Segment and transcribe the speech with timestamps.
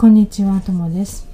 [0.00, 1.28] こんにちは、ともです。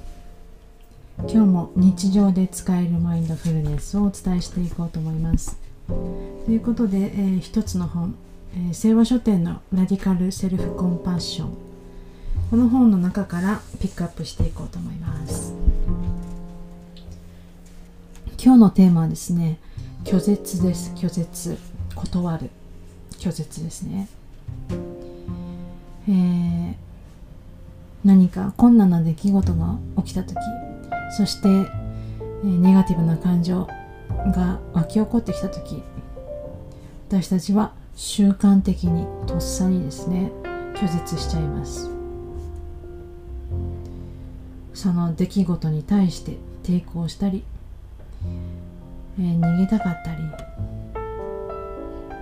[1.19, 5.57] 今日も日常で使えるマインドフルネスをお伝えしていこうと思います。
[5.87, 8.13] ということで、えー一つの本、
[8.53, 11.53] えー清和書店のラディカルセルフコンパッション。
[12.51, 15.53] この本の中からピックアップしていこうと思います。
[18.37, 19.59] 今日のテーマはですね、
[20.03, 20.91] 拒絶です。
[20.93, 21.57] 拒絶。
[21.95, 22.49] 断る。
[23.11, 24.09] 拒絶ですね。
[26.09, 26.56] えー
[28.07, 30.37] 何か困難な出来事が起きた時
[31.17, 31.69] そして、
[32.41, 33.67] ネガティブな感情
[34.33, 35.83] が湧き起こってきた時
[37.09, 40.31] 私たちは習慣的にとっさにですね
[40.75, 41.89] 拒絶しちゃいます。
[44.73, 47.43] その出来事に対して抵抗したり、
[49.19, 50.21] えー逃げたかったり。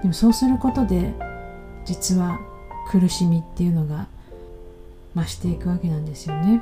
[0.01, 1.13] でもそうすることで
[1.85, 2.39] 実は
[2.89, 4.07] 苦しみっていうのが
[5.15, 6.61] 増していくわけなんですよね。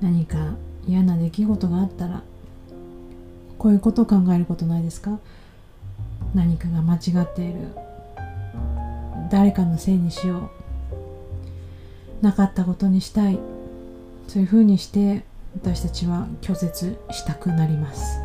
[0.00, 0.54] 何か
[0.86, 2.22] 嫌な出来事があったら
[3.58, 5.18] こういうことを考えることないですか？
[6.34, 7.68] 何かが間違っている。
[9.30, 10.50] 誰かのせいにしよ
[12.22, 12.24] う。
[12.24, 13.38] なかったことにしたい。
[14.26, 18.20] そういうふうにして私たちは拒絶したくなります。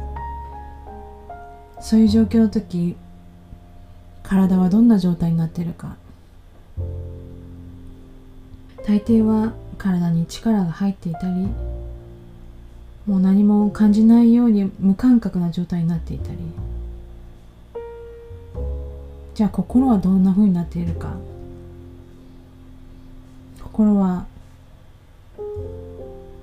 [1.82, 2.96] そういう状況の時
[4.24, 5.98] 体はどんな状態になっているか。
[8.86, 11.48] 大抵は体に力が入っていたり
[13.08, 16.38] もう何も感じないように無感覚な状態になっていたり。
[19.36, 21.14] じゃあ心はどんな風になっているか。
[23.62, 24.26] 心は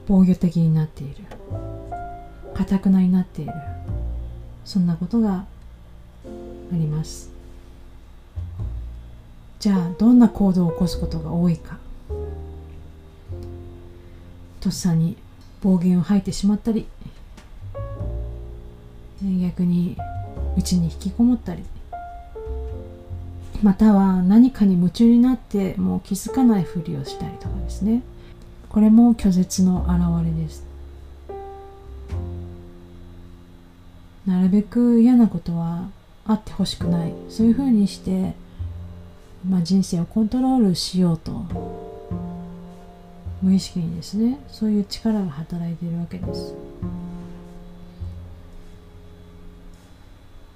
[0.07, 1.25] 防御的になっている。
[2.55, 3.53] かたくなになっている。
[4.65, 5.47] そんなことがあ
[6.73, 7.31] ります。
[9.59, 11.79] じゃあどんな行動を起こすことが多いか。
[14.63, 15.17] とっさに
[15.61, 16.87] 暴言を吐いてしまったり
[19.41, 19.97] 逆に
[20.57, 21.65] 家に引きこもったり
[23.63, 28.03] または何かに夢中になってもう気づかないふりをしたりとかですね。
[28.69, 30.65] これも拒絶の表れです。
[34.27, 35.89] なるべく嫌なことは
[36.25, 37.13] あってほしくない。
[37.29, 38.35] そういうふうにして、
[39.49, 41.82] まあ、人生をコントロールしようと
[43.43, 46.55] 無意識にですねそういう力が働いているわけです。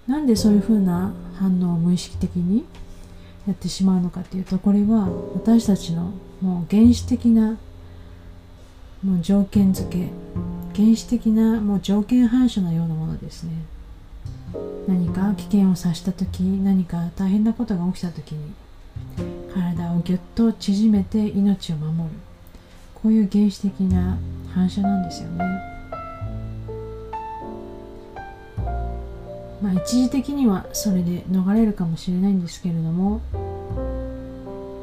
[0.07, 2.65] なんでそういうふうな反応を無意識的に
[3.47, 7.59] やってしまうのかっていうとこれは私たちのもう原始的な
[9.03, 10.11] もう条件付け
[10.81, 13.53] 原始的なもう条件反射のようなものですね。
[14.87, 18.55] 何か危険を察した時何か大変なことが起きた時に
[19.53, 22.15] 体をぎゅっと縮めて命を守る。
[23.07, 24.19] こういう原始的な
[24.53, 25.45] 反射なんですよね。
[29.63, 33.21] まあ一時的にはそれで逃れるかもしれないんですけれども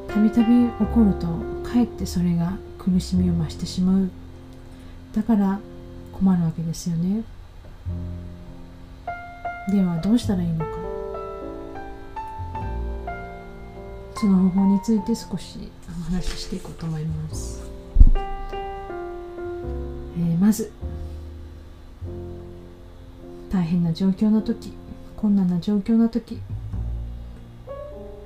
[0.08, 1.28] たびたび起こると
[1.70, 4.10] かえってそれが苦しみを増してしまう。
[5.14, 5.60] だから
[6.14, 7.24] 困るわけですよね。
[9.70, 10.72] ではどうしたらいいのか。
[14.16, 17.73] その方法について少しお話ししていこうと思います。
[20.54, 20.72] ず
[23.52, 24.74] 大変な状況の時
[25.18, 26.40] 困難な状況の時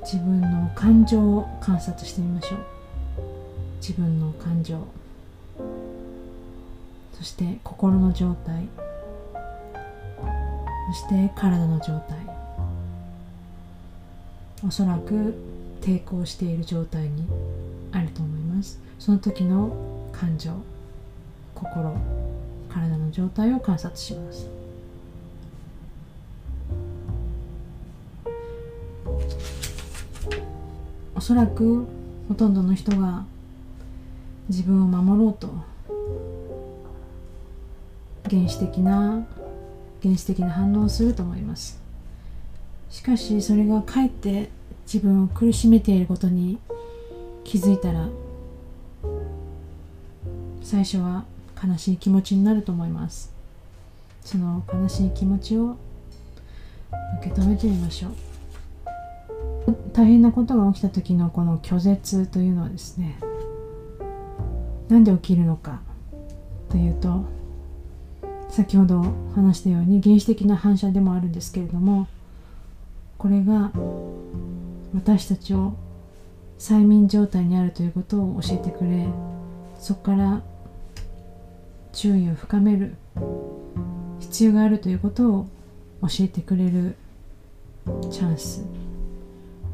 [0.09, 2.59] 自分の感情を観察してみましょう。
[3.81, 4.79] 自分の感情。
[7.13, 8.69] そして心の状態。
[10.93, 12.17] そして体の状態。
[14.65, 15.35] おそらく
[15.81, 17.27] 抵抗している状態に
[17.91, 18.79] あると思います。
[18.97, 19.75] その時の
[20.13, 20.53] 感情。
[21.53, 22.16] 心。
[22.69, 24.49] 体の状態を観察します。
[31.15, 31.85] おそらく
[32.27, 33.25] ほとんどの人が
[34.49, 35.49] 自分を守ろうと
[38.29, 39.25] 原始的な
[40.01, 41.81] 原始的な反応をすると思います。
[42.89, 44.49] しかしそれがかえって
[44.85, 46.59] 自分を苦しめていることに
[47.43, 48.07] 気づいたら
[50.61, 51.25] 最初は
[51.63, 53.33] 悲しい気持ちになると思います。
[54.21, 55.77] その悲しい気持ちを
[57.21, 58.11] 受け止めてみましょう。
[59.93, 63.17] 大変なことが起きた時のこの拒絶というのはですね
[64.89, 65.81] なんで起きるのか
[66.69, 67.25] というと
[68.49, 69.03] 先ほど
[69.35, 72.07] 話したように原始的な反射でもあるんですけれども
[73.17, 73.71] これが
[74.93, 75.73] 私たちを
[76.59, 79.07] 催眠状態にあるということを教えてくれ
[79.79, 80.41] そこから
[81.93, 82.95] 注意を深める。
[84.19, 85.47] 必要があるということを
[86.01, 86.95] 教えてくれる
[88.09, 88.65] チャンス。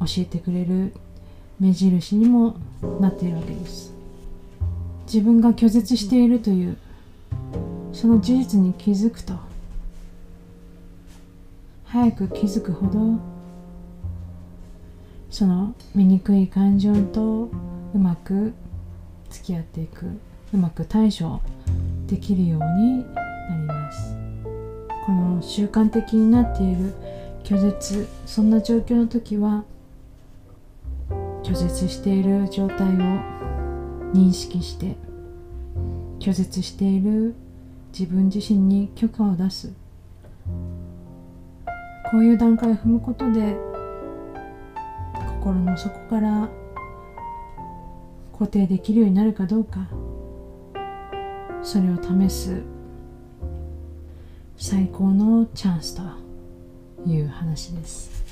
[0.00, 0.92] 教えてくれる
[1.60, 2.56] 目印にも
[3.00, 3.94] なっているわけです。
[5.06, 6.76] 自分が拒絶しているという
[7.92, 9.34] その事実に気づくと
[11.84, 13.20] 早く気づくほど
[15.30, 17.50] その醜い感情と
[17.94, 18.52] うまく
[19.30, 20.06] 付き合っていく
[20.52, 21.40] うまく対処
[22.06, 23.04] できるように
[23.48, 24.16] なります。
[25.06, 26.94] この習慣的になっている
[27.42, 29.64] 拒絶そんな状況の時は
[31.42, 32.90] 拒絶している状態を
[34.14, 34.96] 認識して
[36.20, 37.34] 拒絶している
[37.92, 39.72] 自分自身に許可を出す。
[42.10, 43.56] こういう段階を踏むことで
[45.40, 46.48] 心の底から
[48.32, 49.86] 固定できるようになるかどうか。
[51.64, 52.62] それを試す
[54.58, 56.02] 最高のチャンスと
[57.10, 58.22] いう話です。